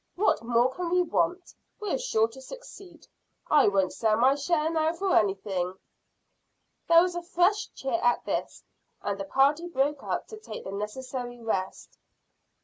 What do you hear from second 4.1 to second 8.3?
my share now for anything." There was a fresh cheer at